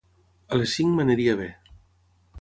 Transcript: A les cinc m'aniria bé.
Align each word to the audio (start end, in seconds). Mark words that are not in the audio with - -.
A 0.55 0.57
les 0.61 0.73
cinc 0.79 0.95
m'aniria 1.01 1.37
bé. 1.45 1.51